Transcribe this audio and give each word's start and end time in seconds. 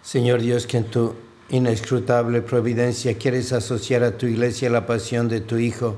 Señor 0.00 0.40
Dios, 0.40 0.68
que 0.68 0.76
en 0.76 0.84
tu 0.84 1.14
inescrutable 1.48 2.40
providencia 2.40 3.18
quieres 3.18 3.52
asociar 3.52 4.04
a 4.04 4.16
tu 4.16 4.26
iglesia 4.26 4.70
la 4.70 4.86
pasión 4.86 5.28
de 5.28 5.40
tu 5.40 5.56
Hijo, 5.56 5.96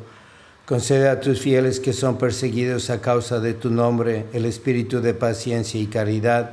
concede 0.65 1.11
a 1.11 1.21
tus 1.21 1.41
fieles 1.41 1.81
que 1.81 1.93
son 1.93 2.17
perseguidos 2.17 2.89
a 2.89 3.03
causa 3.03 3.41
de 3.41 3.53
tu 3.53 3.71
nombre 3.71 4.25
el 4.33 4.47
espíritu 4.47 5.03
de 5.03 5.13
paciencia 5.13 5.79
y 5.79 5.87
caridad, 5.87 6.53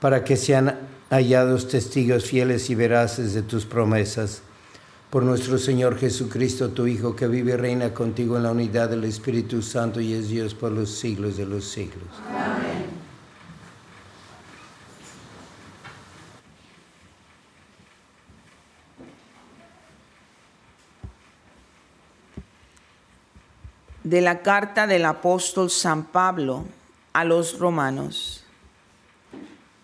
para 0.00 0.24
que 0.24 0.36
sean 0.36 0.76
hallados 1.08 1.68
testigos 1.68 2.24
fieles 2.24 2.68
y 2.68 2.74
veraces 2.74 3.32
de 3.32 3.42
tus 3.42 3.66
promesas. 3.66 4.42
Por 5.10 5.22
nuestro 5.22 5.58
Señor 5.58 5.98
Jesucristo, 5.98 6.70
tu 6.70 6.88
Hijo, 6.88 7.14
que 7.14 7.28
vive 7.28 7.52
y 7.52 7.56
reina 7.56 7.94
contigo 7.94 8.36
en 8.36 8.42
la 8.42 8.50
unidad 8.50 8.90
del 8.90 9.04
Espíritu 9.04 9.62
Santo 9.62 10.00
y 10.00 10.14
es 10.14 10.28
Dios 10.28 10.54
por 10.54 10.72
los 10.72 10.90
siglos 10.90 11.36
de 11.36 11.46
los 11.46 11.64
siglos. 11.64 12.08
Amén. 12.28 13.09
De 24.04 24.22
la 24.22 24.40
carta 24.40 24.86
del 24.86 25.04
apóstol 25.04 25.70
San 25.70 26.04
Pablo 26.04 26.64
a 27.12 27.24
los 27.24 27.58
romanos. 27.58 28.44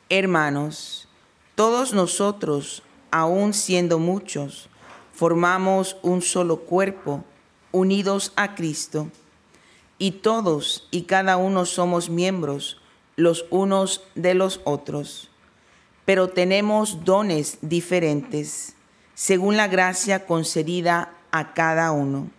Hermanos, 0.09 1.09
todos 1.54 1.93
nosotros, 1.93 2.82
aun 3.10 3.53
siendo 3.53 3.99
muchos, 3.99 4.69
formamos 5.12 5.97
un 6.03 6.22
solo 6.22 6.60
cuerpo, 6.60 7.25
unidos 7.72 8.32
a 8.37 8.54
Cristo, 8.54 9.10
y 9.99 10.12
todos 10.12 10.88
y 10.91 11.03
cada 11.03 11.37
uno 11.37 11.66
somos 11.66 12.09
miembros 12.09 12.81
los 13.16 13.47
unos 13.50 14.03
de 14.15 14.34
los 14.34 14.60
otros, 14.65 15.31
pero 16.04 16.28
tenemos 16.28 17.04
dones 17.04 17.59
diferentes, 17.62 18.77
según 19.15 19.56
la 19.56 19.69
gracia 19.69 20.27
concedida 20.27 21.12
a 21.33 21.54
cada 21.54 21.93
uno. 21.93 22.35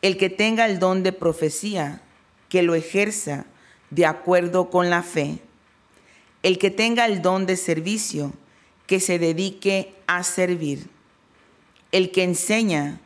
El 0.00 0.16
que 0.16 0.30
tenga 0.30 0.66
el 0.66 0.78
don 0.78 1.02
de 1.02 1.12
profecía, 1.12 2.02
que 2.48 2.62
lo 2.62 2.74
ejerza 2.74 3.46
de 3.90 4.06
acuerdo 4.06 4.70
con 4.70 4.90
la 4.90 5.02
fe. 5.02 5.38
El 6.42 6.58
que 6.58 6.70
tenga 6.70 7.06
el 7.06 7.20
don 7.20 7.46
de 7.46 7.56
servicio, 7.56 8.32
que 8.86 9.00
se 9.00 9.18
dedique 9.18 9.94
a 10.06 10.22
servir. 10.22 10.88
El 11.90 12.12
que 12.12 12.22
enseña, 12.22 13.00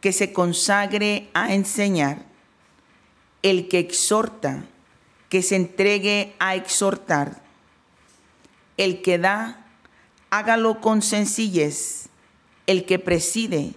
que 0.00 0.12
se 0.12 0.32
consagre 0.32 1.28
a 1.34 1.52
enseñar. 1.52 2.24
El 3.42 3.68
que 3.68 3.80
exhorta, 3.80 4.64
que 5.28 5.42
se 5.42 5.56
entregue 5.56 6.34
a 6.38 6.54
exhortar. 6.54 7.42
El 8.76 9.02
que 9.02 9.18
da, 9.18 9.66
hágalo 10.30 10.80
con 10.80 11.02
sencillez. 11.02 12.08
El 12.68 12.84
que 12.84 12.98
preside, 12.98 13.74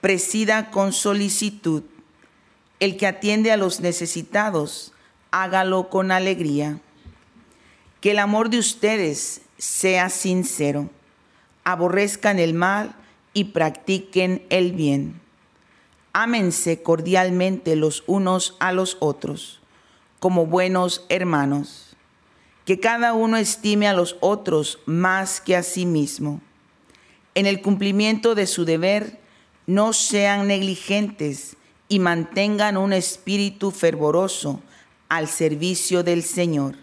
presida 0.00 0.70
con 0.70 0.92
solicitud 0.92 1.82
el 2.84 2.96
que 2.96 3.06
atiende 3.06 3.50
a 3.50 3.56
los 3.56 3.80
necesitados, 3.80 4.92
hágalo 5.30 5.88
con 5.88 6.12
alegría. 6.12 6.80
Que 8.00 8.12
el 8.12 8.18
amor 8.18 8.50
de 8.50 8.58
ustedes 8.58 9.40
sea 9.56 10.10
sincero. 10.10 10.90
Aborrezcan 11.64 12.38
el 12.38 12.54
mal 12.54 12.94
y 13.32 13.44
practiquen 13.44 14.44
el 14.50 14.72
bien. 14.72 15.20
Ámense 16.12 16.82
cordialmente 16.82 17.74
los 17.74 18.04
unos 18.06 18.56
a 18.60 18.72
los 18.72 18.96
otros, 19.00 19.60
como 20.20 20.46
buenos 20.46 21.04
hermanos. 21.08 21.96
que 22.64 22.80
cada 22.80 23.12
uno 23.12 23.36
estime 23.36 23.88
a 23.88 23.92
los 23.92 24.16
otros 24.20 24.78
más 24.86 25.42
que 25.42 25.54
a 25.54 25.62
sí 25.62 25.84
mismo. 25.84 26.40
En 27.34 27.44
el 27.44 27.60
cumplimiento 27.60 28.34
de 28.34 28.46
su 28.46 28.64
deber, 28.64 29.20
no 29.66 29.92
sean 29.92 30.46
negligentes 30.46 31.58
y 31.88 31.98
mantengan 31.98 32.76
un 32.76 32.92
espíritu 32.92 33.70
fervoroso 33.70 34.60
al 35.08 35.28
servicio 35.28 36.02
del 36.02 36.22
Señor. 36.22 36.76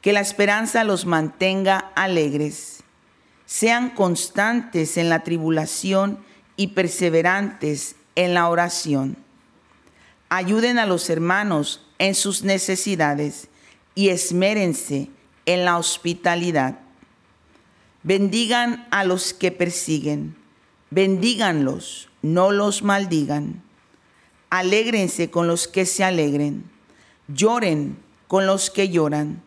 Que 0.00 0.12
la 0.12 0.20
esperanza 0.20 0.84
los 0.84 1.06
mantenga 1.06 1.92
alegres. 1.96 2.82
Sean 3.46 3.90
constantes 3.90 4.96
en 4.96 5.08
la 5.08 5.24
tribulación 5.24 6.18
y 6.56 6.68
perseverantes 6.68 7.96
en 8.14 8.34
la 8.34 8.48
oración. 8.48 9.16
Ayuden 10.28 10.78
a 10.78 10.86
los 10.86 11.10
hermanos 11.10 11.86
en 11.98 12.14
sus 12.14 12.42
necesidades 12.42 13.48
y 13.94 14.08
esmérense 14.08 15.10
en 15.46 15.64
la 15.64 15.78
hospitalidad. 15.78 16.78
Bendigan 18.02 18.86
a 18.90 19.04
los 19.04 19.32
que 19.32 19.50
persiguen, 19.50 20.36
bendíganlos, 20.90 22.08
no 22.22 22.52
los 22.52 22.82
maldigan. 22.82 23.65
Alégrense 24.50 25.30
con 25.30 25.46
los 25.46 25.68
que 25.68 25.86
se 25.86 26.04
alegren, 26.04 26.64
lloren 27.28 27.98
con 28.28 28.46
los 28.46 28.70
que 28.70 28.88
lloran. 28.88 29.42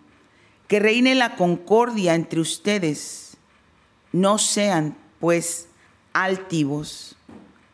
Que 0.68 0.80
reine 0.80 1.16
la 1.16 1.36
concordia 1.36 2.14
entre 2.14 2.40
ustedes. 2.40 3.38
No 4.12 4.38
sean, 4.38 4.96
pues, 5.20 5.68
altivos, 6.14 7.16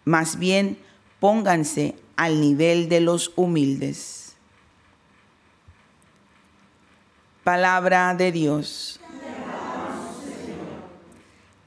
más 0.05 0.37
bien 0.37 0.77
pónganse 1.19 1.95
al 2.15 2.39
nivel 2.39 2.89
de 2.89 3.01
los 3.01 3.31
humildes. 3.35 4.35
Palabra 7.43 8.13
de 8.15 8.31
Dios. 8.31 8.99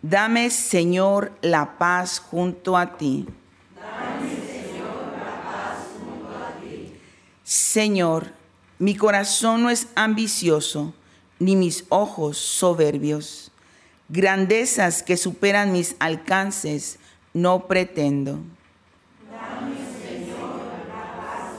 Dame, 0.02 0.50
Señor, 0.50 1.32
la 1.42 1.76
paz 1.78 2.20
junto 2.20 2.76
a 2.76 2.96
ti. 2.96 3.26
Señor, 7.48 8.34
mi 8.78 8.94
corazón 8.94 9.62
no 9.62 9.70
es 9.70 9.86
ambicioso, 9.94 10.92
ni 11.38 11.56
mis 11.56 11.86
ojos 11.88 12.36
soberbios. 12.36 13.50
Grandezas 14.10 15.02
que 15.02 15.16
superan 15.16 15.72
mis 15.72 15.96
alcances 15.98 16.98
no 17.32 17.66
pretendo. 17.66 18.40
Dame, 19.32 19.76
Señor, 20.06 20.60
la 20.90 21.16
paz. 21.16 21.52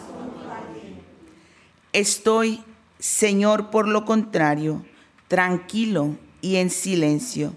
Estoy 1.92 2.63
Señor, 3.00 3.71
por 3.71 3.88
lo 3.88 4.06
contrario, 4.06 4.85
tranquilo 5.27 6.18
y 6.39 6.57
en 6.57 6.69
silencio, 6.69 7.56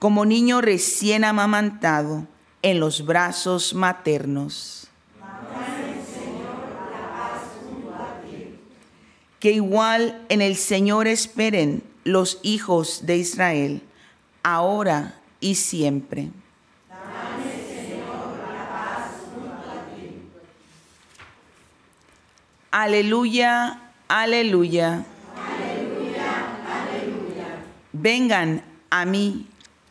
como 0.00 0.24
niño 0.24 0.60
recién 0.60 1.22
amamantado 1.22 2.26
en 2.62 2.80
los 2.80 3.06
brazos 3.06 3.74
maternos. 3.74 4.89
Que 9.40 9.52
igual 9.52 10.24
en 10.28 10.42
el 10.42 10.56
Señor 10.56 11.08
esperen 11.08 11.82
los 12.04 12.38
hijos 12.42 13.06
de 13.06 13.16
Israel, 13.16 13.82
ahora 14.42 15.18
y 15.40 15.56
siempre. 15.56 16.30
Aleluya 22.70 23.90
Aleluya. 24.12 25.04
Aleluya, 25.36 26.58
aleluya. 26.66 27.64
Vengan 27.92 28.64
a 28.90 29.04
mí 29.04 29.46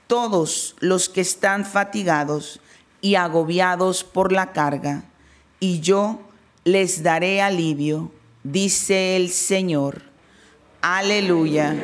todos 0.07 0.75
los 0.81 1.07
que 1.07 1.21
están 1.21 1.63
fatigados 1.63 2.59
y 2.99 3.15
agobiados 3.15 4.03
por 4.03 4.33
la 4.33 4.51
carga, 4.51 5.05
y 5.61 5.79
yo 5.79 6.19
les 6.65 7.01
daré 7.01 7.41
alivio, 7.41 8.11
dice 8.51 9.15
el 9.15 9.29
Señor. 9.29 10.01
Aleluya. 10.81 11.75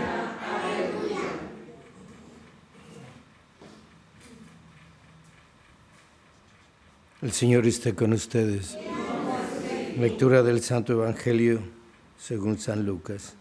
El 7.22 7.32
Señor 7.32 7.66
esté 7.66 7.96
con 7.96 8.14
ustedes. 8.14 8.78
Lectura 9.98 10.44
del 10.44 10.62
Santo 10.62 10.94
Evangelio 10.94 11.62
según 12.20 12.60
San 12.60 12.86
Lucas. 12.86 13.34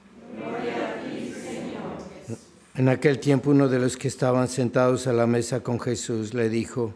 En 2.76 2.88
aquel 2.88 3.20
tiempo 3.20 3.50
uno 3.50 3.68
de 3.68 3.78
los 3.78 3.96
que 3.96 4.08
estaban 4.08 4.48
sentados 4.48 5.06
a 5.06 5.12
la 5.12 5.26
mesa 5.26 5.62
con 5.62 5.78
Jesús 5.78 6.34
le 6.34 6.48
dijo, 6.48 6.94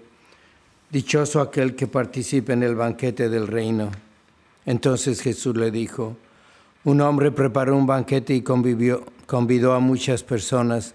Dichoso 0.91 1.41
aquel 1.41 1.77
que 1.77 1.87
participe 1.87 2.55
en 2.55 2.63
el 2.63 2.75
banquete 2.75 3.29
del 3.29 3.47
reino. 3.47 3.91
Entonces 4.69 5.21
Jesús 5.21 5.57
le 5.57 5.73
dijo, 5.73 6.17
un 6.85 7.01
hombre 7.01 7.33
preparó 7.33 7.77
un 7.77 7.87
banquete 7.87 8.35
y 8.35 8.43
convidó 8.43 9.73
a 9.73 9.81
muchas 9.81 10.23
personas. 10.23 10.95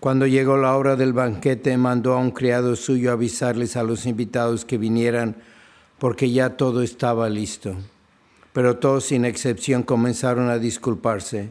Cuando 0.00 0.26
llegó 0.26 0.58
la 0.58 0.76
hora 0.76 0.96
del 0.96 1.14
banquete, 1.14 1.78
mandó 1.78 2.12
a 2.12 2.18
un 2.18 2.32
criado 2.32 2.76
suyo 2.76 3.12
avisarles 3.12 3.76
a 3.76 3.82
los 3.82 4.04
invitados 4.04 4.64
que 4.64 4.76
vinieran, 4.76 5.36
porque 5.98 6.30
ya 6.30 6.58
todo 6.58 6.82
estaba 6.82 7.30
listo 7.30 7.76
pero 8.56 8.78
todos 8.78 9.04
sin 9.04 9.26
excepción 9.26 9.82
comenzaron 9.82 10.48
a 10.48 10.56
disculparse. 10.56 11.50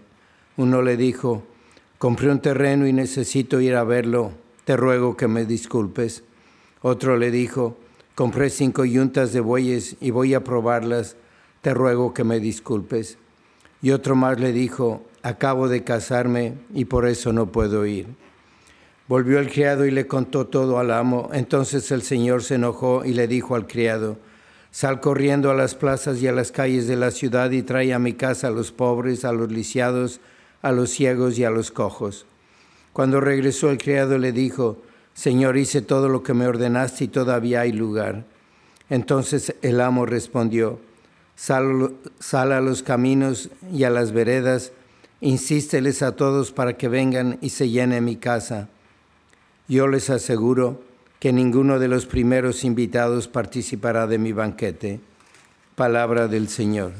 Uno 0.57 0.81
le 0.81 0.97
dijo, 0.97 1.43
compré 1.99 2.31
un 2.31 2.39
terreno 2.39 2.87
y 2.87 2.93
necesito 2.93 3.61
ir 3.61 3.75
a 3.75 3.83
verlo, 3.83 4.31
te 4.63 4.75
ruego 4.75 5.15
que 5.15 5.27
me 5.27 5.45
disculpes. 5.45 6.23
Otro 6.81 7.15
le 7.15 7.29
dijo, 7.29 7.77
compré 8.15 8.49
cinco 8.49 8.85
yuntas 8.85 9.33
de 9.33 9.39
bueyes 9.39 9.97
y 10.01 10.09
voy 10.09 10.33
a 10.33 10.43
probarlas, 10.43 11.15
te 11.65 11.73
ruego 11.73 12.13
que 12.13 12.23
me 12.23 12.39
disculpes. 12.39 13.17
Y 13.81 13.89
otro 13.89 14.15
más 14.15 14.39
le 14.39 14.51
dijo, 14.51 15.03
acabo 15.23 15.67
de 15.67 15.83
casarme 15.83 16.53
y 16.75 16.85
por 16.85 17.07
eso 17.07 17.33
no 17.33 17.47
puedo 17.47 17.87
ir. 17.87 18.05
Volvió 19.07 19.39
el 19.39 19.49
criado 19.49 19.87
y 19.87 19.89
le 19.89 20.05
contó 20.05 20.45
todo 20.45 20.77
al 20.77 20.91
amo. 20.91 21.31
Entonces 21.33 21.89
el 21.89 22.03
Señor 22.03 22.43
se 22.43 22.53
enojó 22.53 23.03
y 23.03 23.13
le 23.13 23.27
dijo 23.27 23.55
al 23.55 23.65
criado, 23.65 24.17
Sal 24.69 25.01
corriendo 25.01 25.49
a 25.49 25.55
las 25.55 25.73
plazas 25.73 26.21
y 26.21 26.27
a 26.27 26.33
las 26.33 26.51
calles 26.51 26.85
de 26.85 26.97
la 26.97 27.09
ciudad 27.09 27.49
y 27.49 27.63
trae 27.63 27.95
a 27.95 27.97
mi 27.97 28.13
casa 28.13 28.49
a 28.49 28.51
los 28.51 28.71
pobres, 28.71 29.25
a 29.25 29.31
los 29.31 29.51
lisiados, 29.51 30.19
a 30.61 30.71
los 30.71 30.91
ciegos 30.91 31.39
y 31.39 31.45
a 31.45 31.49
los 31.49 31.71
cojos. 31.71 32.27
Cuando 32.93 33.21
regresó 33.21 33.71
el 33.71 33.79
criado 33.79 34.19
le 34.19 34.33
dijo, 34.33 34.77
Señor, 35.15 35.57
hice 35.57 35.81
todo 35.81 36.09
lo 36.09 36.21
que 36.21 36.35
me 36.35 36.45
ordenaste 36.45 37.05
y 37.05 37.07
todavía 37.07 37.61
hay 37.61 37.71
lugar. 37.71 38.23
Entonces 38.87 39.55
el 39.63 39.81
amo 39.81 40.05
respondió, 40.05 40.77
sal, 41.35 41.91
a 42.33 42.61
los 42.61 42.83
caminos 42.83 43.49
y 43.71 43.83
a 43.83 43.89
las 43.89 44.11
veredas, 44.11 44.71
insísteles 45.21 46.01
a 46.01 46.15
todos 46.15 46.51
para 46.51 46.77
que 46.77 46.87
vengan 46.87 47.37
y 47.41 47.49
se 47.49 47.69
llene 47.69 48.01
mi 48.01 48.15
casa. 48.15 48.69
Yo 49.67 49.87
les 49.87 50.09
aseguro, 50.09 50.81
que 51.19 51.33
ninguno 51.33 51.79
de 51.79 51.87
los 51.87 52.05
primeros 52.05 52.63
invitados 52.63 53.27
participará 53.27 54.05
de 54.05 54.19
mi 54.19 54.31
banquete. 54.31 54.99
Palabra 55.75 56.27
del 56.27 56.49
Señor. 56.49 56.91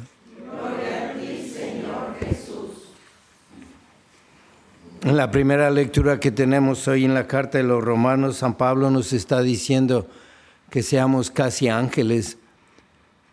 En 5.04 5.18
la 5.18 5.30
primera 5.30 5.70
lectura 5.70 6.20
que 6.20 6.32
tenemos 6.32 6.88
hoy 6.88 7.06
en 7.06 7.13
la 7.13 7.27
carta 7.27 7.60
de 7.60 7.63
los 7.63 7.84
romanos, 7.84 8.38
San 8.38 8.56
Pablo 8.56 8.89
nos 8.89 9.13
está 9.13 9.44
diciendo 9.44 10.08
que 10.72 10.82
seamos 10.82 11.30
casi 11.30 11.68
ángeles, 11.68 12.39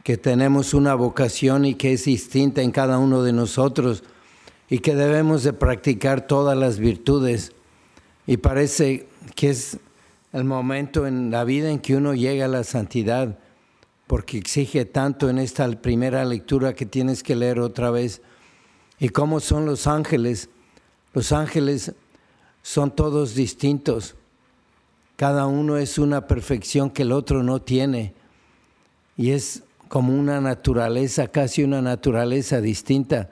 que 0.02 0.16
tenemos 0.16 0.75
una 0.75 0.94
vocación 0.94 1.64
y 1.64 1.75
que 1.75 1.92
es 1.92 2.04
distinta 2.04 2.62
en 2.62 2.73
cada 2.73 2.99
uno 2.99 3.23
de 3.23 3.32
nosotros 3.32 4.02
y 4.68 4.78
que 4.78 4.94
debemos 4.94 5.42
de 5.42 5.52
practicar 5.52 6.26
todas 6.26 6.56
las 6.56 6.78
virtudes. 6.78 7.52
Y 8.26 8.38
parece 8.38 9.06
que 9.35 9.50
es 9.50 9.78
el 10.32 10.44
momento 10.44 11.06
en 11.06 11.30
la 11.30 11.44
vida 11.44 11.71
en 11.71 11.78
que 11.78 11.94
uno 11.94 12.14
llega 12.14 12.47
a 12.47 12.49
la 12.49 12.64
santidad, 12.64 13.38
porque 14.06 14.38
exige 14.38 14.85
tanto 14.85 15.28
en 15.28 15.38
esta 15.38 15.71
primera 15.71 16.25
lectura 16.25 16.75
que 16.75 16.87
tienes 16.87 17.23
que 17.23 17.37
leer 17.37 17.61
otra 17.61 17.90
vez. 17.90 18.23
¿Y 18.99 19.11
cómo 19.11 19.40
son 19.40 19.66
los 19.66 19.87
ángeles? 19.87 20.49
Los 21.12 21.32
ángeles 21.32 21.92
son 22.62 22.90
todos 22.94 23.35
distintos. 23.35 24.14
Cada 25.16 25.47
uno 25.47 25.76
es 25.76 25.99
una 25.99 26.26
perfección 26.26 26.90
que 26.90 27.02
el 27.02 27.12
otro 27.12 27.42
no 27.42 27.61
tiene. 27.61 28.14
Y 29.16 29.30
es 29.30 29.62
como 29.92 30.18
una 30.18 30.40
naturaleza, 30.40 31.28
casi 31.28 31.62
una 31.62 31.82
naturaleza 31.82 32.62
distinta. 32.62 33.28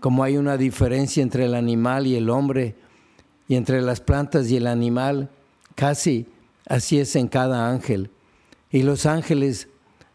Como 0.00 0.24
hay 0.24 0.38
una 0.38 0.56
diferencia 0.56 1.22
entre 1.22 1.44
el 1.44 1.54
animal 1.54 2.06
y 2.06 2.16
el 2.16 2.30
hombre, 2.30 2.74
y 3.48 3.54
entre 3.54 3.82
las 3.82 4.00
plantas 4.00 4.50
y 4.50 4.56
el 4.56 4.66
animal, 4.66 5.28
Casi 5.74 6.26
así 6.66 6.98
es 6.98 7.14
en 7.16 7.28
cada 7.28 7.68
ángel. 7.68 8.10
Y 8.72 8.82
los 8.82 9.04
ángeles, 9.04 9.68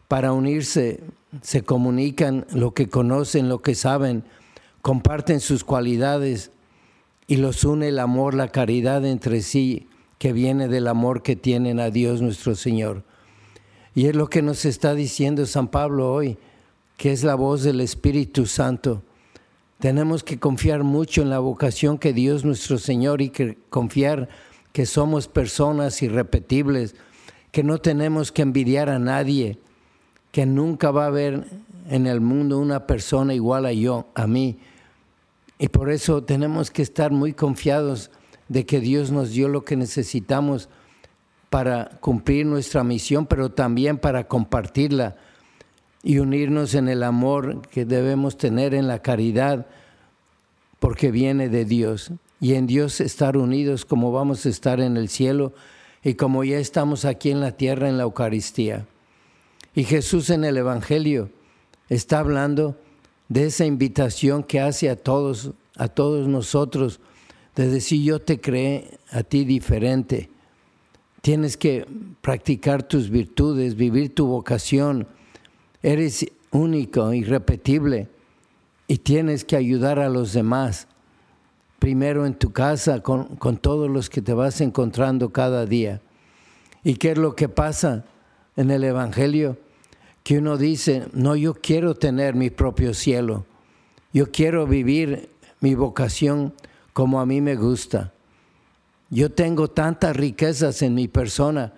para 0.08 0.32
unirse, 0.32 1.04
se 1.40 1.62
comunican 1.62 2.46
lo 2.52 2.74
que 2.74 2.88
conocen, 2.88 3.48
lo 3.48 3.62
que 3.62 3.76
saben, 3.76 4.24
comparten 4.82 5.38
sus 5.38 5.62
cualidades 5.62 6.50
y 7.28 7.36
los 7.36 7.62
une 7.62 7.90
el 7.90 8.00
amor, 8.00 8.34
la 8.34 8.48
caridad 8.48 9.06
entre 9.06 9.40
sí, 9.40 9.86
que 10.18 10.32
viene 10.32 10.66
del 10.66 10.88
amor 10.88 11.22
que 11.22 11.36
tienen 11.36 11.78
a 11.78 11.90
Dios 11.90 12.20
nuestro 12.20 12.56
Señor. 12.56 13.04
Y 13.94 14.06
es 14.06 14.16
lo 14.16 14.28
que 14.28 14.42
nos 14.42 14.64
está 14.64 14.94
diciendo 14.94 15.46
San 15.46 15.68
Pablo 15.68 16.12
hoy, 16.12 16.36
que 16.96 17.12
es 17.12 17.22
la 17.22 17.36
voz 17.36 17.62
del 17.62 17.80
Espíritu 17.80 18.46
Santo. 18.46 19.02
Tenemos 19.78 20.24
que 20.24 20.38
confiar 20.38 20.82
mucho 20.82 21.22
en 21.22 21.30
la 21.30 21.38
vocación 21.38 21.98
que 21.98 22.12
Dios 22.12 22.44
nuestro 22.44 22.78
Señor 22.78 23.22
y 23.22 23.30
que 23.30 23.56
confiar 23.70 24.28
que 24.72 24.86
somos 24.86 25.28
personas 25.28 26.02
irrepetibles, 26.02 26.96
que 27.52 27.62
no 27.62 27.78
tenemos 27.78 28.32
que 28.32 28.42
envidiar 28.42 28.88
a 28.88 28.98
nadie, 28.98 29.58
que 30.32 30.46
nunca 30.46 30.90
va 30.90 31.04
a 31.04 31.08
haber 31.08 31.44
en 31.88 32.08
el 32.08 32.20
mundo 32.20 32.58
una 32.58 32.88
persona 32.88 33.34
igual 33.34 33.66
a 33.66 33.72
yo, 33.72 34.08
a 34.16 34.26
mí. 34.26 34.58
Y 35.60 35.68
por 35.68 35.92
eso 35.92 36.24
tenemos 36.24 36.72
que 36.72 36.82
estar 36.82 37.12
muy 37.12 37.32
confiados 37.32 38.10
de 38.48 38.66
que 38.66 38.80
Dios 38.80 39.12
nos 39.12 39.30
dio 39.30 39.48
lo 39.48 39.64
que 39.64 39.76
necesitamos 39.76 40.68
para 41.54 41.88
cumplir 42.00 42.46
nuestra 42.46 42.82
misión, 42.82 43.26
pero 43.26 43.48
también 43.48 43.98
para 43.98 44.26
compartirla 44.26 45.14
y 46.02 46.18
unirnos 46.18 46.74
en 46.74 46.88
el 46.88 47.04
amor 47.04 47.62
que 47.68 47.84
debemos 47.84 48.36
tener 48.36 48.74
en 48.74 48.88
la 48.88 48.98
caridad, 48.98 49.68
porque 50.80 51.12
viene 51.12 51.48
de 51.48 51.64
Dios. 51.64 52.10
Y 52.40 52.54
en 52.54 52.66
Dios 52.66 53.00
estar 53.00 53.36
unidos 53.36 53.84
como 53.84 54.10
vamos 54.10 54.44
a 54.44 54.48
estar 54.48 54.80
en 54.80 54.96
el 54.96 55.08
cielo 55.08 55.52
y 56.02 56.14
como 56.14 56.42
ya 56.42 56.58
estamos 56.58 57.04
aquí 57.04 57.30
en 57.30 57.40
la 57.40 57.52
tierra 57.52 57.88
en 57.88 57.98
la 57.98 58.02
Eucaristía. 58.02 58.88
Y 59.76 59.84
Jesús 59.84 60.30
en 60.30 60.42
el 60.42 60.56
Evangelio 60.56 61.30
está 61.88 62.18
hablando 62.18 62.76
de 63.28 63.46
esa 63.46 63.64
invitación 63.64 64.42
que 64.42 64.58
hace 64.58 64.90
a 64.90 64.96
todos, 64.96 65.52
a 65.76 65.86
todos 65.86 66.26
nosotros, 66.26 66.98
de 67.54 67.68
decir 67.68 68.02
yo 68.02 68.18
te 68.18 68.40
creé 68.40 68.98
a 69.12 69.22
ti 69.22 69.44
diferente. 69.44 70.33
Tienes 71.24 71.56
que 71.56 71.86
practicar 72.20 72.82
tus 72.82 73.08
virtudes, 73.08 73.76
vivir 73.76 74.14
tu 74.14 74.26
vocación. 74.26 75.08
Eres 75.82 76.26
único, 76.50 77.14
irrepetible 77.14 78.08
y 78.88 78.98
tienes 78.98 79.46
que 79.46 79.56
ayudar 79.56 80.00
a 80.00 80.10
los 80.10 80.34
demás. 80.34 80.86
Primero 81.78 82.26
en 82.26 82.34
tu 82.34 82.52
casa, 82.52 83.00
con, 83.00 83.36
con 83.36 83.56
todos 83.56 83.88
los 83.88 84.10
que 84.10 84.20
te 84.20 84.34
vas 84.34 84.60
encontrando 84.60 85.32
cada 85.32 85.64
día. 85.64 86.02
¿Y 86.82 86.96
qué 86.96 87.12
es 87.12 87.16
lo 87.16 87.34
que 87.34 87.48
pasa 87.48 88.04
en 88.54 88.70
el 88.70 88.84
Evangelio? 88.84 89.56
que 90.24 90.38
uno 90.38 90.56
dice, 90.56 91.06
no, 91.12 91.36
yo 91.36 91.52
quiero 91.54 91.94
tener 91.94 92.34
mi 92.34 92.48
propio 92.48 92.94
cielo, 92.94 93.44
yo 94.12 94.32
quiero 94.32 94.66
vivir 94.66 95.28
mi 95.60 95.74
vocación 95.74 96.54
como 96.94 97.20
a 97.20 97.26
mí 97.26 97.42
me 97.42 97.56
gusta. 97.56 98.13
Yo 99.14 99.30
tengo 99.30 99.68
tantas 99.68 100.16
riquezas 100.16 100.82
en 100.82 100.96
mi 100.96 101.06
persona 101.06 101.72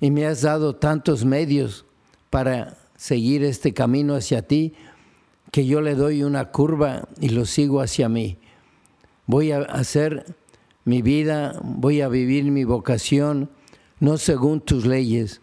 y 0.00 0.10
me 0.10 0.24
has 0.24 0.40
dado 0.40 0.76
tantos 0.76 1.26
medios 1.26 1.84
para 2.30 2.78
seguir 2.96 3.44
este 3.44 3.74
camino 3.74 4.14
hacia 4.14 4.40
ti 4.40 4.72
que 5.52 5.66
yo 5.66 5.82
le 5.82 5.94
doy 5.94 6.22
una 6.22 6.50
curva 6.52 7.06
y 7.20 7.28
lo 7.28 7.44
sigo 7.44 7.82
hacia 7.82 8.08
mí. 8.08 8.38
Voy 9.26 9.52
a 9.52 9.58
hacer 9.58 10.24
mi 10.86 11.02
vida, 11.02 11.60
voy 11.62 12.00
a 12.00 12.08
vivir 12.08 12.44
mi 12.44 12.64
vocación, 12.64 13.50
no 13.98 14.16
según 14.16 14.62
tus 14.62 14.86
leyes, 14.86 15.42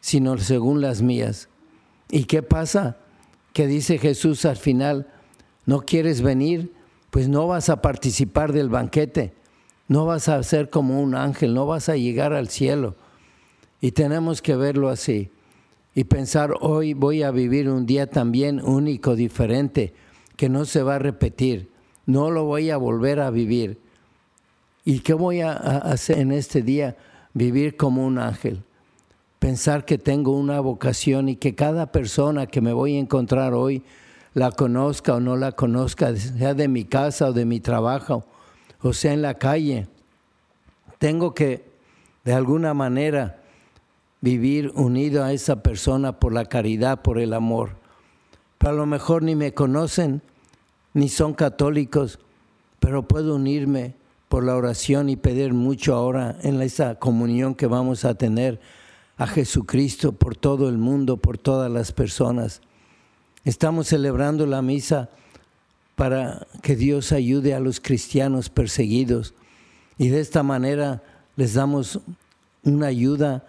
sino 0.00 0.36
según 0.38 0.80
las 0.80 1.02
mías. 1.02 1.48
¿Y 2.10 2.24
qué 2.24 2.42
pasa? 2.42 2.96
Que 3.52 3.68
dice 3.68 3.98
Jesús 3.98 4.44
al 4.44 4.56
final, 4.56 5.06
¿no 5.66 5.82
quieres 5.82 6.20
venir? 6.20 6.72
Pues 7.10 7.28
no 7.28 7.46
vas 7.46 7.68
a 7.68 7.80
participar 7.80 8.52
del 8.52 8.70
banquete, 8.70 9.34
no 9.88 10.06
vas 10.06 10.28
a 10.28 10.42
ser 10.42 10.70
como 10.70 11.00
un 11.00 11.14
ángel, 11.14 11.54
no 11.54 11.66
vas 11.66 11.88
a 11.88 11.96
llegar 11.96 12.32
al 12.32 12.48
cielo. 12.48 12.96
Y 13.80 13.92
tenemos 13.92 14.40
que 14.42 14.56
verlo 14.56 14.88
así 14.88 15.30
y 15.94 16.04
pensar, 16.04 16.54
hoy 16.60 16.94
voy 16.94 17.22
a 17.22 17.30
vivir 17.30 17.68
un 17.68 17.86
día 17.86 18.08
también 18.08 18.60
único, 18.60 19.14
diferente, 19.14 19.94
que 20.36 20.48
no 20.48 20.64
se 20.64 20.82
va 20.82 20.96
a 20.96 20.98
repetir, 20.98 21.70
no 22.06 22.30
lo 22.30 22.44
voy 22.44 22.70
a 22.70 22.76
volver 22.76 23.20
a 23.20 23.30
vivir. 23.30 23.78
¿Y 24.84 25.00
qué 25.00 25.14
voy 25.14 25.40
a 25.40 25.52
hacer 25.52 26.18
en 26.18 26.32
este 26.32 26.62
día? 26.62 26.96
Vivir 27.32 27.76
como 27.76 28.06
un 28.06 28.18
ángel 28.18 28.62
pensar 29.44 29.84
que 29.84 29.98
tengo 29.98 30.32
una 30.32 30.58
vocación 30.60 31.28
y 31.28 31.36
que 31.36 31.54
cada 31.54 31.92
persona 31.92 32.46
que 32.46 32.62
me 32.62 32.72
voy 32.72 32.96
a 32.96 32.98
encontrar 32.98 33.52
hoy 33.52 33.82
la 34.32 34.50
conozca 34.50 35.16
o 35.16 35.20
no 35.20 35.36
la 35.36 35.52
conozca, 35.52 36.16
sea 36.16 36.54
de 36.54 36.66
mi 36.66 36.86
casa 36.86 37.28
o 37.28 37.34
de 37.34 37.44
mi 37.44 37.60
trabajo, 37.60 38.24
o 38.84 38.92
sea 38.92 39.12
en 39.12 39.22
la 39.22 39.34
calle. 39.34 39.88
Tengo 40.98 41.34
que, 41.34 41.64
de 42.24 42.34
alguna 42.34 42.74
manera, 42.74 43.40
vivir 44.20 44.72
unido 44.74 45.24
a 45.24 45.32
esa 45.32 45.62
persona 45.62 46.20
por 46.20 46.32
la 46.32 46.44
caridad, 46.44 47.02
por 47.02 47.18
el 47.18 47.32
amor. 47.32 47.76
Pero 48.58 48.72
a 48.72 48.76
lo 48.76 48.86
mejor 48.86 49.22
ni 49.22 49.34
me 49.34 49.54
conocen, 49.54 50.22
ni 50.92 51.08
son 51.08 51.32
católicos, 51.32 52.18
pero 52.78 53.08
puedo 53.08 53.36
unirme 53.36 53.94
por 54.28 54.44
la 54.44 54.54
oración 54.54 55.08
y 55.08 55.16
pedir 55.16 55.54
mucho 55.54 55.94
ahora 55.94 56.36
en 56.42 56.60
esa 56.60 56.96
comunión 56.96 57.54
que 57.54 57.66
vamos 57.66 58.04
a 58.04 58.14
tener 58.14 58.60
a 59.16 59.26
Jesucristo 59.26 60.12
por 60.12 60.36
todo 60.36 60.68
el 60.68 60.76
mundo, 60.76 61.16
por 61.16 61.38
todas 61.38 61.70
las 61.70 61.92
personas. 61.92 62.60
Estamos 63.44 63.88
celebrando 63.88 64.46
la 64.46 64.60
misa 64.60 65.08
para 65.94 66.46
que 66.62 66.76
Dios 66.76 67.12
ayude 67.12 67.54
a 67.54 67.60
los 67.60 67.80
cristianos 67.80 68.48
perseguidos 68.48 69.34
y 69.98 70.08
de 70.08 70.20
esta 70.20 70.42
manera 70.42 71.02
les 71.36 71.54
damos 71.54 72.00
una 72.64 72.86
ayuda 72.86 73.46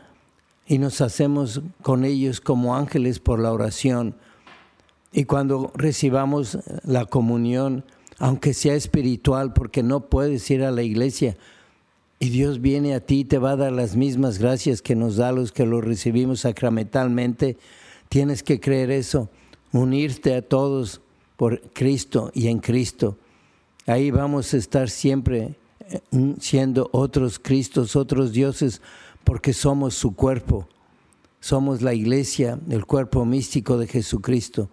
y 0.68 0.78
nos 0.78 1.02
hacemos 1.02 1.62
con 1.82 2.06
ellos 2.06 2.42
como 2.42 2.76
ángeles 2.76 3.20
por 3.20 3.40
la 3.40 3.52
oración. 3.52 4.16
Y 5.12 5.26
cuando 5.26 5.72
recibamos 5.76 6.60
la 6.84 7.06
comunión, 7.06 7.84
aunque 8.18 8.54
sea 8.54 8.76
espiritual, 8.76 9.54
porque 9.54 9.84
no 9.84 10.02
puedes 10.02 10.50
ir 10.50 10.64
a 10.64 10.72
la 10.72 10.84
iglesia, 10.84 11.38
y 12.20 12.30
Dios 12.30 12.62
viene 12.62 12.96
a 12.96 13.02
ti 13.02 13.20
y 13.20 13.26
te 13.26 13.38
va 13.38 13.52
a 13.52 13.56
dar 13.58 13.72
las 13.72 13.96
mismas 13.96 14.40
gracias 14.40 14.82
que 14.82 14.96
nos 14.96 15.18
da 15.18 15.32
los 15.32 15.52
que 15.52 15.66
lo 15.66 15.82
recibimos 15.82 16.42
sacramentalmente. 16.42 17.58
Tienes 18.10 18.42
que 18.42 18.60
creer 18.60 18.90
eso, 18.90 19.30
unirte 19.72 20.34
a 20.34 20.42
todos 20.42 21.02
por 21.38 21.62
Cristo 21.74 22.32
y 22.34 22.48
en 22.48 22.60
Cristo. 22.60 23.18
Ahí 23.86 24.12
vamos 24.12 24.54
a 24.54 24.58
estar 24.58 24.90
siempre 24.90 25.58
eh, 25.90 26.02
siendo 26.40 26.90
otros 26.92 27.40
Cristos, 27.40 27.96
otros 27.96 28.32
dioses, 28.32 28.82
porque 29.24 29.54
somos 29.54 29.96
su 29.96 30.16
cuerpo. 30.16 30.68
Somos 31.40 31.82
la 31.82 31.94
iglesia, 31.94 32.60
el 32.70 32.86
cuerpo 32.86 33.24
místico 33.26 33.78
de 33.78 33.88
Jesucristo. 33.88 34.70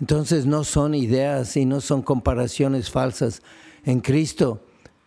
Entonces 0.00 0.46
no 0.46 0.64
son 0.64 0.94
ideas 0.94 1.56
y 1.56 1.64
no 1.64 1.80
son 1.80 2.02
comparaciones 2.02 2.90
falsas. 2.90 3.40
En 3.84 4.00
Cristo 4.00 4.60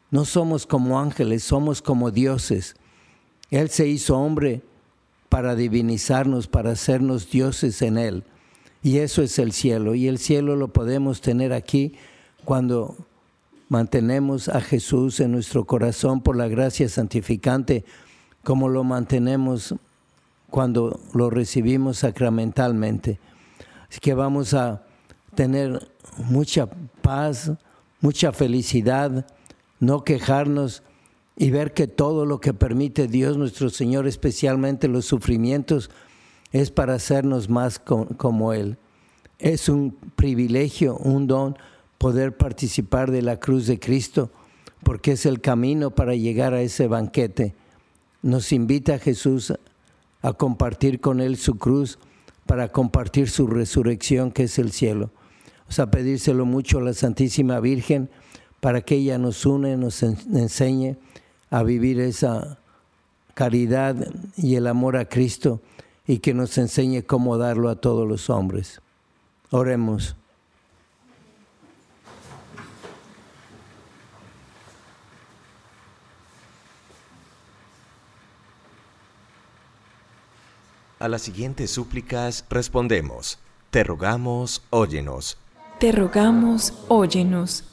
no 0.09 0.25
somos 0.25 0.65
como 0.65 0.99
ángeles, 0.99 1.43
somos 1.43 1.81
como 1.81 2.09
dioses. 2.09 2.75
Él 3.51 3.69
se 3.69 3.87
hizo 3.87 4.17
hombre 4.17 4.63
para 5.29 5.55
divinizarnos, 5.55 6.47
para 6.47 6.71
hacernos 6.71 7.29
dioses 7.29 7.81
en 7.81 7.97
Él. 7.97 8.23
Y 8.85 8.99
eso 8.99 9.23
es 9.23 9.39
el 9.39 9.51
cielo. 9.51 9.95
Y 9.95 10.07
el 10.07 10.19
cielo 10.19 10.55
lo 10.55 10.67
podemos 10.67 11.19
tener 11.19 11.53
aquí 11.53 11.95
cuando 12.43 12.95
mantenemos 13.67 14.47
a 14.47 14.61
Jesús 14.61 15.19
en 15.21 15.31
nuestro 15.31 15.65
corazón 15.65 16.21
por 16.21 16.35
la 16.35 16.47
gracia 16.47 16.87
santificante, 16.87 17.83
como 18.43 18.69
lo 18.69 18.83
mantenemos 18.83 19.73
cuando 20.51 20.99
lo 21.15 21.31
recibimos 21.31 21.97
sacramentalmente. 21.97 23.19
Así 23.89 23.99
que 23.99 24.13
vamos 24.13 24.53
a 24.53 24.83
tener 25.33 25.89
mucha 26.17 26.69
paz, 27.01 27.53
mucha 28.01 28.33
felicidad, 28.33 29.25
no 29.79 30.03
quejarnos 30.03 30.83
y 31.35 31.49
ver 31.49 31.73
que 31.73 31.87
todo 31.87 32.27
lo 32.27 32.39
que 32.39 32.53
permite 32.53 33.07
Dios 33.07 33.35
nuestro 33.35 33.71
Señor, 33.71 34.05
especialmente 34.05 34.87
los 34.87 35.05
sufrimientos, 35.05 35.89
es 36.61 36.71
para 36.71 36.93
hacernos 36.93 37.49
más 37.49 37.79
como 37.79 38.53
Él. 38.53 38.77
Es 39.39 39.67
un 39.67 39.91
privilegio, 40.15 40.95
un 40.95 41.27
don 41.27 41.57
poder 41.97 42.37
participar 42.37 43.11
de 43.11 43.21
la 43.21 43.41
cruz 43.41 43.67
de 43.67 43.77
Cristo, 43.77 44.31
porque 44.81 45.11
es 45.11 45.25
el 45.25 45.41
camino 45.41 45.91
para 45.91 46.15
llegar 46.15 46.53
a 46.53 46.61
ese 46.61 46.87
banquete. 46.87 47.55
Nos 48.21 48.53
invita 48.53 48.99
Jesús 48.99 49.53
a 50.21 50.31
compartir 50.31 51.01
con 51.01 51.19
Él 51.19 51.35
su 51.35 51.57
cruz 51.57 51.99
para 52.45 52.71
compartir 52.71 53.29
su 53.29 53.47
resurrección, 53.47 54.31
que 54.31 54.43
es 54.43 54.57
el 54.57 54.71
cielo. 54.71 55.11
O 55.67 55.73
sea, 55.73 55.91
pedírselo 55.91 56.45
mucho 56.45 56.77
a 56.77 56.83
la 56.83 56.93
Santísima 56.93 57.59
Virgen 57.59 58.09
para 58.61 58.79
que 58.79 58.95
ella 58.95 59.17
nos 59.17 59.45
une, 59.45 59.75
nos 59.75 60.01
enseñe 60.03 60.95
a 61.49 61.63
vivir 61.63 61.99
esa 61.99 62.59
caridad 63.33 63.97
y 64.37 64.55
el 64.55 64.67
amor 64.67 64.95
a 64.95 65.09
Cristo 65.09 65.61
y 66.07 66.19
que 66.19 66.33
nos 66.33 66.57
enseñe 66.57 67.01
cómo 67.03 67.37
darlo 67.37 67.69
a 67.69 67.75
todos 67.75 68.07
los 68.07 68.29
hombres. 68.29 68.81
Oremos. 69.51 70.15
A 80.99 81.07
las 81.07 81.21
siguientes 81.21 81.71
súplicas 81.71 82.45
respondemos, 82.49 83.37
te 83.69 83.83
rogamos, 83.83 84.63
óyenos. 84.69 85.37
Te 85.79 85.91
rogamos, 85.91 86.73
óyenos. 86.87 87.65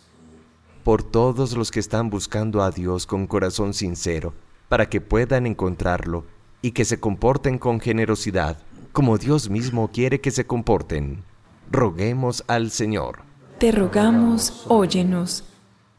Por 0.85 1.05
todos 1.05 1.57
los 1.57 1.71
que 1.71 1.79
están 1.81 2.11
buscando 2.11 2.63
a 2.63 2.73
Dios 2.73 3.07
con 3.07 3.27
corazón 3.29 3.75
sincero, 3.75 4.35
para 4.69 4.91
que 4.91 5.01
puedan 5.01 5.47
encontrarlo 5.47 6.25
y 6.63 6.71
que 6.71 6.85
se 6.85 7.01
comporten 7.01 7.59
con 7.59 7.81
generosidad, 7.81 8.59
como 8.93 9.19
Dios 9.19 9.51
mismo 9.51 9.91
quiere 9.93 10.21
que 10.21 10.31
se 10.31 10.47
comporten. 10.47 11.25
Roguemos 11.71 12.45
al 12.47 12.71
Señor. 12.71 13.21
Te 13.59 13.73
rogamos, 13.73 14.65
óyenos. 14.69 15.45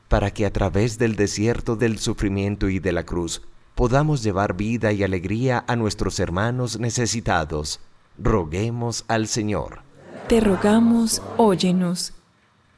Para 0.07 0.31
que 0.31 0.45
a 0.45 0.53
través 0.53 0.97
del 0.97 1.15
desierto 1.15 1.75
del 1.75 1.99
sufrimiento 1.99 2.69
y 2.69 2.79
de 2.79 2.91
la 2.91 3.05
cruz 3.05 3.41
podamos 3.75 4.23
llevar 4.23 4.55
vida 4.55 4.91
y 4.91 5.03
alegría 5.03 5.63
a 5.67 5.75
nuestros 5.75 6.19
hermanos 6.19 6.79
necesitados. 6.79 7.79
Roguemos 8.17 9.05
al 9.07 9.27
Señor. 9.27 9.81
Te 10.27 10.39
rogamos, 10.39 11.21
óyenos. 11.37 12.13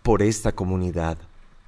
Por 0.01 0.21
esta 0.21 0.53
comunidad, 0.53 1.17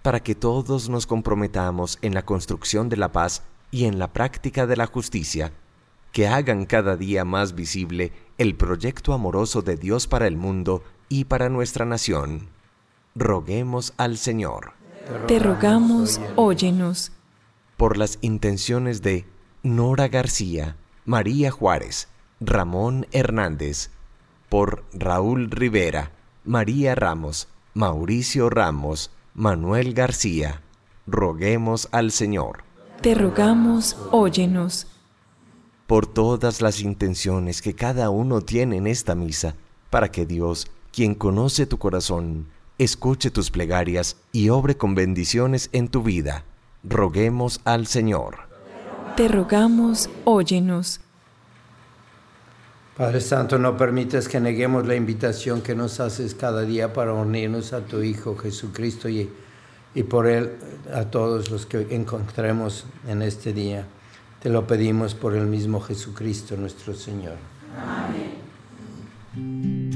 para 0.02 0.22
que 0.22 0.36
todos 0.36 0.90
nos 0.90 1.06
comprometamos 1.06 2.00
en 2.02 2.14
la 2.14 2.24
construcción 2.24 2.88
de 2.88 2.98
la 2.98 3.12
paz 3.12 3.44
y 3.72 3.86
en 3.86 4.00
la 4.00 4.14
práctica 4.14 4.66
de 4.66 4.78
la 4.78 4.86
justicia, 4.86 5.52
que 6.18 6.28
hagan 6.28 6.66
cada 6.66 6.98
día 6.98 7.26
más 7.26 7.54
visible 7.54 8.12
el 8.40 8.56
proyecto 8.56 9.14
amoroso 9.14 9.62
de 9.62 9.78
Dios 9.78 10.08
para 10.08 10.26
el 10.26 10.36
mundo 10.36 10.82
y 11.10 11.26
para 11.26 11.48
nuestra 11.48 11.86
nación. 11.86 12.48
Roguemos 13.14 13.94
al 13.98 14.18
Señor. 14.18 14.72
Te 15.28 15.38
rogamos, 15.38 16.20
óyenos. 16.36 17.12
Por 17.78 17.98
las 17.98 18.18
intenciones 18.22 19.04
de 19.04 19.28
Nora 19.62 20.08
García, 20.08 20.76
María 21.06 21.52
Juárez, 21.52 22.08
Ramón 22.40 23.06
Hernández, 23.12 23.92
por 24.50 24.86
Raúl 24.94 25.52
Rivera, 25.52 26.14
María 26.44 26.96
Ramos, 26.96 27.48
Mauricio 27.76 28.50
Ramos, 28.50 29.12
Manuel 29.36 29.94
García, 29.94 30.64
roguemos 31.06 31.88
al 31.92 32.12
Señor. 32.12 32.64
Te 33.04 33.14
rogamos, 33.14 33.96
óyenos. 34.10 34.88
Por 35.88 36.06
todas 36.06 36.62
las 36.62 36.82
intenciones 36.82 37.62
que 37.62 37.74
cada 37.74 38.10
uno 38.10 38.42
tiene 38.42 38.76
en 38.76 38.88
esta 38.88 39.16
misa, 39.16 39.56
para 39.90 40.12
que 40.12 40.26
Dios, 40.26 40.68
quien 40.92 41.16
conoce 41.16 41.66
tu 41.66 41.78
corazón, 41.78 42.48
escuche 42.78 43.32
tus 43.32 43.52
plegarias 43.52 44.18
y 44.34 44.50
obre 44.50 44.76
con 44.76 44.96
bendiciones 44.96 45.70
en 45.72 45.88
tu 45.88 46.04
vida. 46.04 46.44
Roguemos 46.84 47.62
al 47.64 47.88
Señor. 47.88 48.36
Te 49.16 49.30
rogamos, 49.30 50.10
óyenos. 50.26 51.00
Padre 52.98 53.22
Santo, 53.22 53.58
no 53.58 53.78
permitas 53.78 54.28
que 54.28 54.42
neguemos 54.42 54.86
la 54.86 54.96
invitación 54.96 55.62
que 55.62 55.74
nos 55.74 56.02
haces 56.02 56.36
cada 56.36 56.64
día 56.64 56.92
para 56.92 57.14
unirnos 57.14 57.72
a 57.72 57.86
tu 57.86 58.02
Hijo 58.02 58.36
Jesucristo 58.36 59.08
y, 59.08 59.30
y 59.96 60.04
por 60.04 60.28
Él 60.28 60.52
a 60.94 61.06
todos 61.06 61.50
los 61.50 61.66
que 61.66 61.88
encontremos 61.92 62.86
en 63.08 63.22
este 63.22 63.54
día. 63.54 63.88
Te 64.42 64.50
lo 64.50 64.68
pedimos 64.68 65.16
por 65.16 65.36
el 65.36 65.48
mismo 65.48 65.82
Jesucristo 65.82 66.56
nuestro 66.56 66.94
Señor. 66.94 67.38
Amén. 69.36 69.87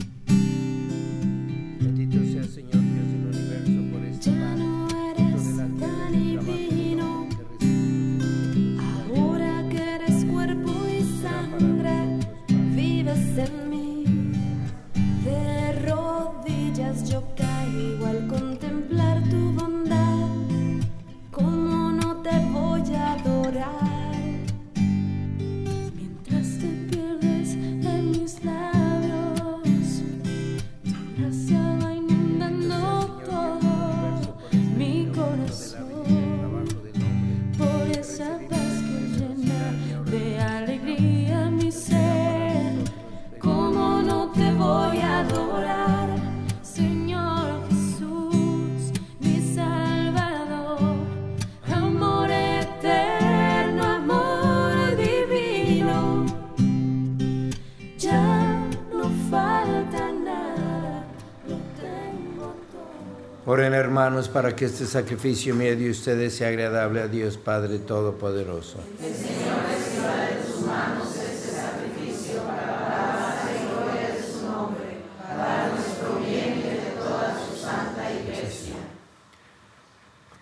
Para 64.28 64.56
que 64.56 64.66
este 64.66 64.86
sacrificio 64.86 65.56
mío 65.56 65.76
de 65.76 65.90
ustedes 65.90 66.36
sea 66.36 66.50
agradable 66.50 67.02
a 67.02 67.08
Dios 67.08 67.38
Padre 67.38 67.80
Todopoderoso. 67.80 68.78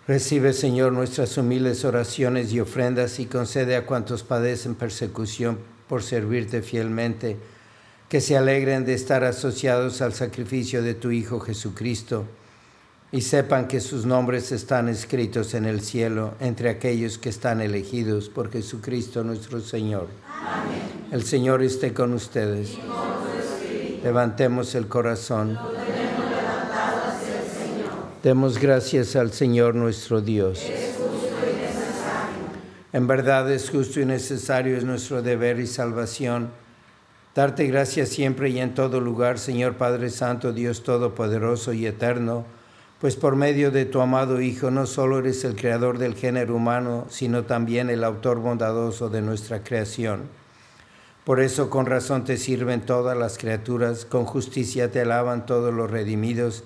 Recibe, 0.07 0.53
Señor, 0.53 0.91
nuestras 0.91 1.37
humildes 1.37 1.85
oraciones 1.85 2.51
y 2.51 2.59
ofrendas 2.59 3.19
y 3.19 3.27
concede 3.27 3.75
a 3.75 3.85
cuantos 3.85 4.23
padecen 4.23 4.73
persecución 4.73 5.59
por 5.87 6.01
servirte 6.01 6.63
fielmente, 6.63 7.37
que 8.09 8.19
se 8.19 8.35
alegren 8.35 8.85
de 8.85 8.95
estar 8.95 9.23
asociados 9.23 10.01
al 10.01 10.13
sacrificio 10.13 10.81
de 10.81 10.95
tu 10.95 11.11
Hijo 11.11 11.39
Jesucristo 11.39 12.25
y 13.12 13.22
sepan 13.22 13.67
que 13.67 13.80
sus 13.80 14.06
nombres 14.06 14.52
están 14.52 14.88
escritos 14.88 15.54
en 15.56 15.65
el 15.65 15.82
cielo 15.82 16.36
entre 16.39 16.69
aquellos 16.69 17.17
que 17.17 17.30
están 17.30 17.60
elegidos 17.60 18.30
por 18.30 18.52
Jesucristo 18.52 19.24
nuestro 19.24 19.60
Señor. 19.62 20.08
El 21.12 21.24
Señor 21.24 21.63
esté 21.63 21.93
con 21.93 22.13
ustedes. 22.13 22.78
Levantemos 24.04 24.76
el 24.76 24.88
corazón. 24.88 25.58
Demos 28.22 28.60
gracias 28.60 29.15
al 29.15 29.32
Señor 29.32 29.76
nuestro 29.76 30.22
Dios. 30.22 30.63
En 32.91 33.08
verdad 33.08 33.52
es 33.52 33.69
justo 33.69 34.00
y 34.00 34.06
necesario, 34.06 34.78
es 34.78 34.84
nuestro 34.84 35.22
deber 35.22 35.60
y 35.60 35.67
salvación. 35.67 36.50
Darte 37.34 37.65
gracias 37.67 38.10
siempre 38.10 38.50
y 38.50 38.60
en 38.60 38.74
todo 38.74 39.00
lugar, 39.00 39.39
Señor 39.39 39.76
Padre 39.76 40.10
Santo, 40.10 40.54
Dios 40.54 40.84
Todopoderoso 40.84 41.72
y 41.74 41.86
Eterno, 41.86 42.45
pues 42.99 43.15
por 43.15 43.35
medio 43.35 43.71
de 43.71 43.85
tu 43.85 44.01
amado 44.01 44.41
Hijo 44.41 44.71
no 44.71 44.85
solo 44.85 45.19
eres 45.19 45.45
el 45.45 45.55
creador 45.55 45.97
del 45.97 46.15
género 46.15 46.55
humano, 46.55 47.05
sino 47.09 47.43
también 47.43 47.89
el 47.89 48.03
autor 48.03 48.39
bondadoso 48.39 49.09
de 49.09 49.21
nuestra 49.21 49.63
creación. 49.63 50.23
Por 51.23 51.39
eso 51.39 51.69
con 51.69 51.85
razón 51.85 52.25
te 52.25 52.38
sirven 52.38 52.81
todas 52.81 53.17
las 53.17 53.38
criaturas, 53.38 54.03
con 54.03 54.25
justicia 54.25 54.91
te 54.91 55.01
alaban 55.01 55.45
todos 55.45 55.73
los 55.73 55.89
redimidos, 55.89 56.63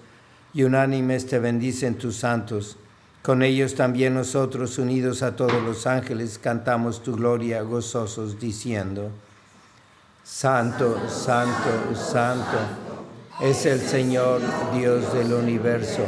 y 0.54 0.64
unánimes 0.64 1.28
te 1.28 1.38
bendicen 1.38 1.96
tus 1.96 2.18
santos. 2.18 2.78
Con 3.22 3.44
ellos 3.44 3.76
también 3.76 4.16
nosotros, 4.16 4.78
unidos 4.78 5.22
a 5.22 5.36
todos 5.36 5.62
los 5.62 5.86
ángeles, 5.86 6.40
cantamos 6.40 7.04
tu 7.04 7.16
gloria 7.16 7.62
gozosos, 7.62 8.40
diciendo, 8.40 9.12
Santo, 10.24 10.98
Santo, 11.10 11.96
Santo, 11.96 12.58
es 13.42 13.66
el 13.66 13.80
Señor 13.82 14.42
Dios 14.74 15.14
del 15.14 15.34
universo. 15.34 16.08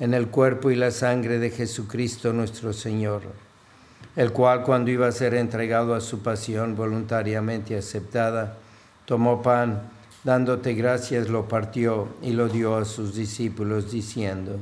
el 0.00 0.28
cuerpo 0.28 0.70
y 0.70 0.76
la 0.76 0.90
sangre 0.90 1.38
de 1.38 1.50
Jesucristo 1.50 2.32
nuestro 2.32 2.72
Señor, 2.72 3.22
el 4.16 4.32
cual 4.32 4.62
cuando 4.62 4.90
iba 4.90 5.06
a 5.06 5.12
ser 5.12 5.34
entregado 5.34 5.94
a 5.94 6.00
su 6.00 6.20
pasión 6.20 6.76
voluntariamente 6.76 7.76
aceptada, 7.76 8.56
tomó 9.06 9.42
pan, 9.42 9.90
Dándote 10.24 10.74
gracias 10.74 11.28
lo 11.28 11.46
partió 11.46 12.08
y 12.22 12.32
lo 12.32 12.48
dio 12.48 12.76
a 12.76 12.84
sus 12.84 13.14
discípulos 13.14 13.90
diciendo, 13.90 14.58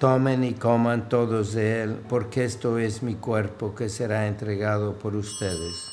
Tomen 0.00 0.44
y 0.44 0.54
coman 0.54 1.08
todos 1.08 1.54
de 1.54 1.82
él, 1.82 1.96
porque 2.08 2.44
esto 2.44 2.78
es 2.78 3.02
mi 3.02 3.14
cuerpo 3.14 3.74
que 3.74 3.88
será 3.88 4.26
entregado 4.26 4.94
por 4.94 5.14
ustedes. 5.14 5.92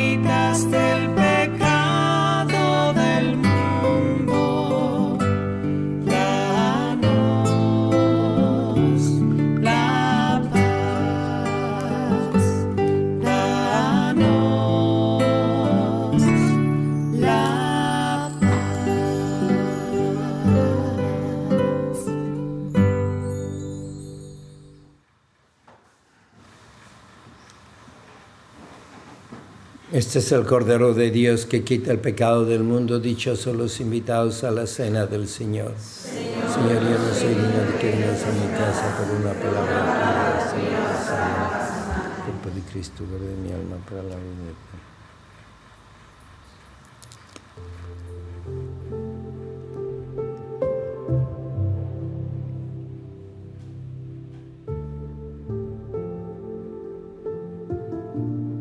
Este 30.01 30.17
es 30.17 30.31
el 30.31 30.47
Cordero 30.47 30.95
de 30.95 31.11
Dios 31.11 31.45
que 31.45 31.63
quita 31.63 31.91
el 31.91 31.99
pecado 31.99 32.43
del 32.43 32.63
mundo. 32.63 32.99
Dichosos 32.99 33.55
los 33.55 33.79
invitados 33.79 34.43
a 34.43 34.49
la 34.49 34.65
cena 34.65 35.05
del 35.05 35.27
Señor. 35.27 35.75
Señor, 35.77 36.81
yo 36.81 36.97
no 36.97 37.13
soy 37.13 37.35
digno 37.35 37.59
de 37.71 37.77
que 37.79 37.91
vengas 37.91 38.23
a 38.23 38.31
mi 38.31 38.47
casa 38.57 38.97
por 38.97 39.15
una 39.15 39.31
palabra. 39.33 40.49
Señor, 40.49 40.97
Señor. 41.05 42.25
Cuerpo 42.25 42.49
de 42.49 42.71
Cristo, 42.71 43.03
guarde 43.07 43.35
mi 43.43 43.51
alma 43.51 43.77
para 43.87 44.01
la 44.01 44.15
vida 44.15 44.90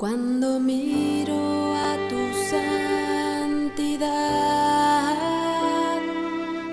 Cuando 0.00 0.58
miro 0.58 1.74
a 1.76 1.94
tu 2.08 2.20
santidad, 2.48 4.08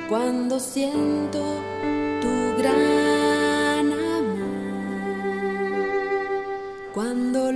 cuando 0.08 0.58
siento 0.62 1.44
tu 2.22 2.62
gran 2.62 3.92
amor, 3.92 4.48
cuando 6.94 7.47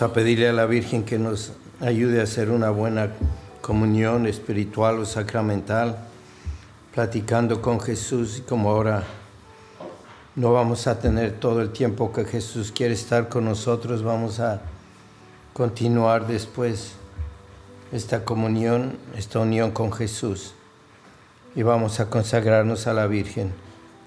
A 0.00 0.14
pedirle 0.14 0.48
a 0.48 0.54
la 0.54 0.64
Virgen 0.64 1.04
que 1.04 1.18
nos 1.18 1.52
ayude 1.78 2.20
a 2.20 2.22
hacer 2.22 2.50
una 2.50 2.70
buena 2.70 3.10
comunión 3.60 4.26
espiritual 4.26 4.98
o 4.98 5.04
sacramental, 5.04 5.98
platicando 6.94 7.60
con 7.60 7.78
Jesús 7.80 8.38
y 8.38 8.40
como 8.40 8.70
ahora 8.70 9.04
no 10.36 10.54
vamos 10.54 10.86
a 10.86 10.98
tener 10.98 11.32
todo 11.32 11.60
el 11.60 11.68
tiempo 11.68 12.14
que 12.14 12.24
Jesús 12.24 12.72
quiere 12.72 12.94
estar 12.94 13.28
con 13.28 13.44
nosotros, 13.44 14.02
vamos 14.02 14.40
a 14.40 14.62
continuar 15.52 16.26
después 16.26 16.92
esta 17.92 18.24
comunión, 18.24 18.96
esta 19.18 19.40
unión 19.40 19.70
con 19.70 19.92
Jesús 19.92 20.54
y 21.54 21.62
vamos 21.62 22.00
a 22.00 22.08
consagrarnos 22.08 22.86
a 22.86 22.94
la 22.94 23.06
Virgen. 23.06 23.52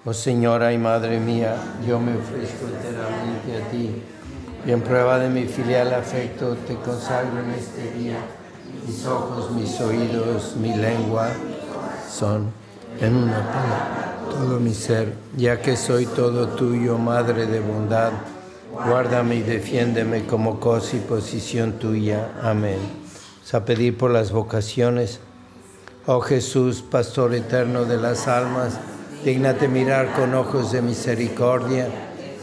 Oh 0.05 0.13
Señora 0.13 0.73
y 0.73 0.79
Madre 0.79 1.19
mía, 1.19 1.55
yo 1.87 1.99
me 1.99 2.17
ofrezco 2.17 2.65
enteramente 2.65 3.61
a 3.61 3.69
ti 3.69 4.01
y 4.65 4.71
en 4.71 4.81
prueba 4.81 5.19
de 5.19 5.29
mi 5.29 5.45
filial 5.45 5.93
afecto 5.93 6.55
te 6.67 6.75
consagro 6.75 7.39
en 7.41 7.51
este 7.51 7.91
día 7.97 8.17
mis 8.87 9.05
ojos, 9.05 9.51
mis 9.51 9.79
oídos, 9.79 10.55
mi 10.57 10.75
lengua 10.75 11.29
son 12.09 12.51
en 12.99 13.15
una 13.15 13.37
palabra 13.37 14.13
todo 14.29 14.59
mi 14.59 14.73
ser, 14.73 15.13
ya 15.37 15.61
que 15.61 15.77
soy 15.77 16.05
todo 16.05 16.47
tuyo, 16.49 16.97
Madre 16.97 17.45
de 17.45 17.59
bondad, 17.59 18.11
guárdame 18.71 19.35
y 19.35 19.41
defiéndeme 19.41 20.25
como 20.25 20.59
cosa 20.59 20.95
y 20.95 20.99
posición 20.99 21.73
tuya. 21.73 22.31
Amén. 22.41 22.79
Vamos 22.79 23.53
a 23.53 23.65
pedir 23.65 23.97
por 23.97 24.11
las 24.11 24.31
vocaciones. 24.31 25.19
Oh 26.07 26.19
Jesús, 26.21 26.81
Pastor 26.81 27.35
eterno 27.35 27.85
de 27.85 27.97
las 27.97 28.27
almas, 28.27 28.79
dígnate 29.23 29.67
mirar 29.67 30.13
con 30.13 30.33
ojos 30.33 30.71
de 30.71 30.81
misericordia 30.81 31.87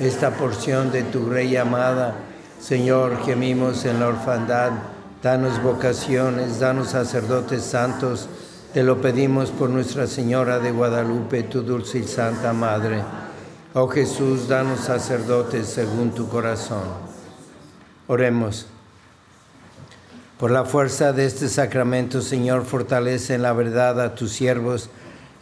esta 0.01 0.31
porción 0.31 0.91
de 0.91 1.03
tu 1.03 1.29
Rey 1.29 1.57
amada. 1.57 2.15
Señor, 2.59 3.23
gemimos 3.25 3.85
en 3.85 4.01
la 4.01 4.09
orfandad, 4.09 4.73
danos 5.23 5.63
vocaciones, 5.63 6.59
danos 6.59 6.89
sacerdotes 6.89 7.63
santos. 7.63 8.29
Te 8.73 8.83
lo 8.83 9.03
pedimos 9.03 9.51
por 9.51 9.69
Nuestra 9.69 10.07
Señora 10.07 10.59
de 10.59 10.73
Guadalupe, 10.73 11.43
tu 11.43 11.63
dulce 11.63 11.99
y 11.99 12.05
santa 12.05 12.55
Madre. 12.55 13.03
Oh 13.75 13.89
Jesús, 13.89 14.49
danos 14.49 14.81
sacerdotes 14.81 15.67
según 15.67 16.13
tu 16.13 16.29
corazón. 16.29 16.85
Oremos. 18.07 18.67
Por 20.39 20.51
la 20.51 20.65
fuerza 20.65 21.13
de 21.13 21.27
este 21.27 21.51
sacramento, 21.51 22.23
Señor, 22.23 22.65
fortalece 22.65 23.35
en 23.35 23.43
la 23.43 23.53
verdad 23.53 24.01
a 24.01 24.15
tus 24.15 24.33
siervos 24.33 24.89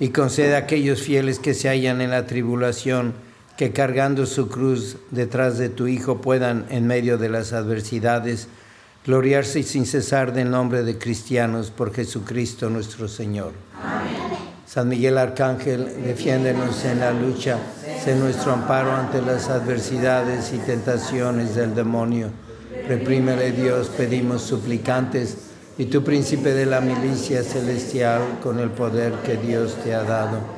y 0.00 0.08
concede 0.08 0.56
a 0.56 0.58
aquellos 0.58 1.00
fieles 1.00 1.38
que 1.38 1.54
se 1.54 1.68
hallan 1.68 2.00
en 2.00 2.10
la 2.10 2.26
tribulación, 2.26 3.14
que 3.58 3.72
cargando 3.72 4.24
su 4.24 4.48
cruz 4.48 4.98
detrás 5.10 5.58
de 5.58 5.68
tu 5.68 5.88
Hijo 5.88 6.20
puedan, 6.20 6.66
en 6.70 6.86
medio 6.86 7.18
de 7.18 7.28
las 7.28 7.52
adversidades, 7.52 8.46
gloriarse 9.04 9.64
sin 9.64 9.84
cesar 9.84 10.32
del 10.32 10.48
nombre 10.48 10.84
de 10.84 10.96
cristianos 10.96 11.72
por 11.72 11.92
Jesucristo 11.92 12.70
nuestro 12.70 13.08
Señor. 13.08 13.50
San 14.64 14.88
Miguel 14.88 15.18
Arcángel, 15.18 16.04
defiéndenos 16.04 16.84
en 16.84 17.00
la 17.00 17.10
lucha, 17.12 17.58
sé 18.04 18.14
nuestro 18.14 18.52
amparo 18.52 18.92
ante 18.92 19.20
las 19.20 19.48
adversidades 19.48 20.52
y 20.52 20.58
tentaciones 20.58 21.56
del 21.56 21.74
demonio. 21.74 22.30
Reprímele 22.86 23.50
Dios, 23.50 23.88
pedimos 23.88 24.42
suplicantes, 24.42 25.36
y 25.78 25.86
tu 25.86 26.04
príncipe 26.04 26.54
de 26.54 26.66
la 26.66 26.80
milicia 26.80 27.42
celestial, 27.42 28.38
con 28.40 28.60
el 28.60 28.70
poder 28.70 29.14
que 29.24 29.36
Dios 29.36 29.74
te 29.82 29.94
ha 29.94 30.04
dado, 30.04 30.57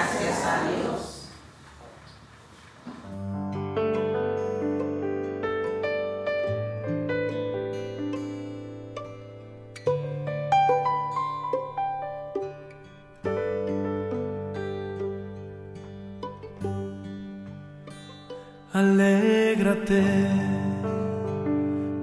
Alégrate, 18.81 20.03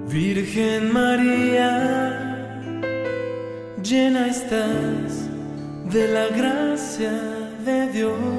Virgen 0.07 0.93
María, 0.93 1.71
llena 3.83 4.27
estás 4.27 5.27
de 5.91 6.07
la 6.07 6.27
gracia 6.29 7.11
de 7.65 7.91
Dios. 7.91 8.38